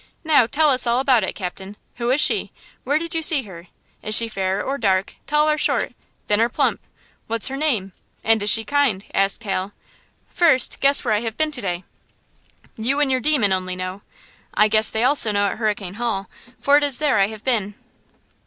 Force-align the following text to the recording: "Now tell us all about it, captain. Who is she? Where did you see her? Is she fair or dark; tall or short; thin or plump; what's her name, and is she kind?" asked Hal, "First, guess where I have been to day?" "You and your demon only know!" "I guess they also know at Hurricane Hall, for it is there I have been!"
"Now 0.23 0.47
tell 0.47 0.71
us 0.71 0.87
all 0.87 0.99
about 0.99 1.23
it, 1.23 1.35
captain. 1.35 1.77
Who 1.97 2.09
is 2.09 2.19
she? 2.19 2.51
Where 2.83 2.97
did 2.97 3.13
you 3.13 3.21
see 3.21 3.43
her? 3.43 3.67
Is 4.01 4.15
she 4.15 4.27
fair 4.27 4.59
or 4.59 4.79
dark; 4.79 5.13
tall 5.27 5.47
or 5.47 5.59
short; 5.59 5.93
thin 6.25 6.41
or 6.41 6.49
plump; 6.49 6.81
what's 7.27 7.49
her 7.49 7.55
name, 7.55 7.91
and 8.23 8.41
is 8.41 8.49
she 8.49 8.63
kind?" 8.65 9.05
asked 9.13 9.43
Hal, 9.43 9.73
"First, 10.27 10.79
guess 10.79 11.05
where 11.05 11.13
I 11.13 11.19
have 11.21 11.37
been 11.37 11.51
to 11.51 11.61
day?" 11.61 11.83
"You 12.77 12.99
and 12.99 13.11
your 13.11 13.19
demon 13.21 13.53
only 13.53 13.75
know!" 13.75 14.01
"I 14.55 14.67
guess 14.67 14.89
they 14.89 15.03
also 15.03 15.31
know 15.31 15.45
at 15.45 15.59
Hurricane 15.59 15.93
Hall, 16.01 16.27
for 16.59 16.77
it 16.77 16.83
is 16.83 16.97
there 16.97 17.19
I 17.19 17.27
have 17.27 17.43
been!" 17.43 17.75